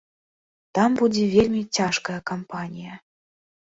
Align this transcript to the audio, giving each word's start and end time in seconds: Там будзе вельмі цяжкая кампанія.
Там 0.77 0.95
будзе 1.01 1.23
вельмі 1.35 1.61
цяжкая 1.81 2.19
кампанія. 2.33 2.93